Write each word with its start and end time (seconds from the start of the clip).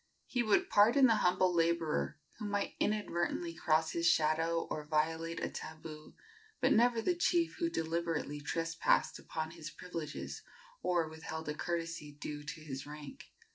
He 0.25 0.41
would 0.41 0.71
pardon 0.71 1.05
the 1.05 1.17
humble 1.17 1.53
laborer 1.53 2.17
who 2.39 2.45
might 2.45 2.73
inadvertently 2.79 3.53
cross 3.53 3.91
his 3.91 4.07
shadow 4.07 4.61
or 4.71 4.83
violate 4.83 5.39
a 5.39 5.47
tabu, 5.47 6.13
but 6.59 6.73
never 6.73 7.03
the 7.03 7.13
chief 7.13 7.57
who 7.59 7.69
deliberately 7.69 8.41
trespassed 8.41 9.19
upon 9.19 9.51
his 9.51 9.69
privileges 9.69 10.41
or 10.81 11.07
withheld 11.07 11.49
a 11.49 11.53
courtesy 11.53 12.13
due 12.13 12.43
to 12.43 12.61
his 12.61 12.87
rank. 12.87 13.25